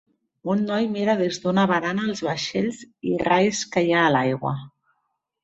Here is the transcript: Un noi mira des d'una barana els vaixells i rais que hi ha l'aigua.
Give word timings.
Un 0.51 0.61
noi 0.69 0.87
mira 0.95 1.13
des 1.19 1.37
d'una 1.43 1.65
barana 1.71 2.07
els 2.13 2.23
vaixells 2.29 2.81
i 3.11 3.15
rais 3.25 3.61
que 3.77 3.85
hi 3.91 3.95
ha 4.01 4.09
l'aigua. 4.17 4.57